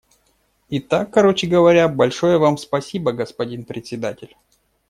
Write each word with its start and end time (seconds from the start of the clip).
Итак, 0.71 1.11
короче 1.13 1.45
говоря, 1.45 1.87
большое 1.87 2.39
Вам 2.39 2.57
спасибо, 2.57 3.11
господин 3.11 3.65
Председатель. 3.65 4.35